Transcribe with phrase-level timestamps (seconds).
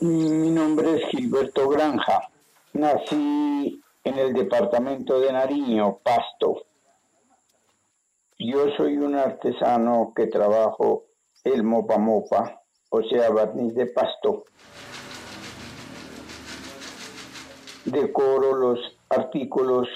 [0.00, 2.30] Mi nombre es Gilberto Granja.
[2.72, 6.62] Nací en el departamento de Nariño, Pasto.
[8.38, 11.04] Yo soy un artesano que trabajo
[11.44, 14.44] el mopa mopa, o sea, barniz de pasto.
[17.84, 18.78] Decoro los
[19.10, 19.88] artículos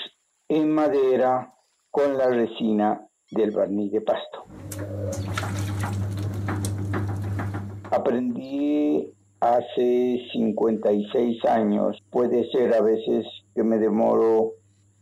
[0.48, 1.54] en madera
[1.90, 4.44] con la resina del barniz de pasto.
[8.04, 11.96] Aprendí hace 56 años.
[12.10, 14.50] Puede ser a veces que me demoro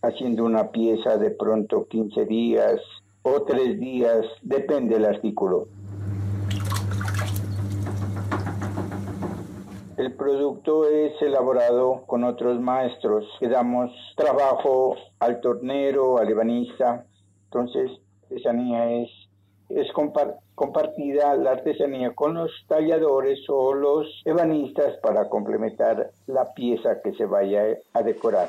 [0.02, 2.80] haciendo una pieza de pronto 15 días
[3.22, 5.66] o 3 días, depende del artículo.
[9.96, 17.04] El producto es elaborado con otros maestros que damos trabajo al tornero, al ebanista.
[17.46, 17.90] Entonces,
[18.22, 19.10] artesanía es,
[19.76, 19.88] es
[20.54, 27.24] compartida la artesanía con los talladores o los ebanistas para complementar la pieza que se
[27.24, 28.48] vaya a decorar.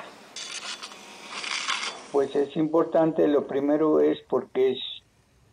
[2.12, 4.80] Pues es importante, lo primero es porque es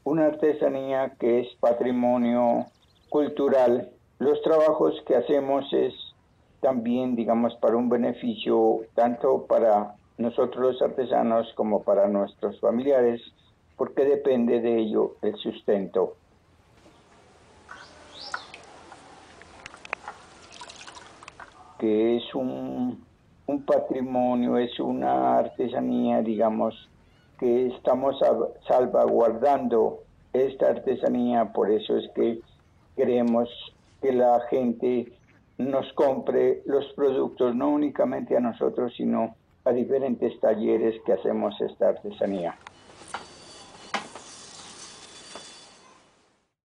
[0.05, 2.67] una artesanía que es patrimonio
[3.09, 5.95] cultural los trabajos que hacemos es
[6.61, 13.23] también, digamos, para un beneficio tanto para nosotros los artesanos como para nuestros familiares,
[13.81, 16.17] porque depende de ello el sustento.
[21.79, 23.03] que es un,
[23.47, 26.91] un patrimonio, es una artesanía, digamos,
[27.39, 28.21] que estamos
[28.69, 30.01] salvaguardando
[30.35, 32.41] esta artesanía, por eso es que
[32.97, 33.49] queremos
[34.03, 35.11] que la gente
[35.57, 41.89] nos compre los productos, no únicamente a nosotros, sino a diferentes talleres que hacemos esta
[41.89, 42.59] artesanía.